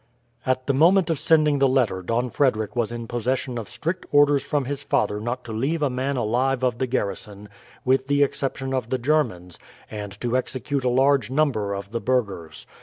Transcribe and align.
At 0.47 0.65
the 0.65 0.73
moment 0.73 1.11
of 1.11 1.19
sending 1.19 1.59
the 1.59 1.67
letter 1.67 2.01
Don 2.01 2.31
Frederick 2.31 2.75
was 2.75 2.91
in 2.91 3.05
possession 3.05 3.59
of 3.59 3.69
strict 3.69 4.07
orders 4.11 4.41
from 4.47 4.65
his 4.65 4.81
father 4.81 5.19
not 5.19 5.43
to 5.43 5.51
leave 5.51 5.83
a 5.83 5.91
man 5.91 6.17
alive 6.17 6.63
of 6.63 6.79
the 6.79 6.87
garrison, 6.87 7.47
with 7.85 8.07
the 8.07 8.23
exception 8.23 8.73
of 8.73 8.89
the 8.89 8.97
Germans, 8.97 9.59
and 9.91 10.19
to 10.19 10.35
execute 10.35 10.83
a 10.83 10.89
large 10.89 11.29
number 11.29 11.75
of 11.75 11.91
the 11.91 12.01
burghers. 12.01 12.65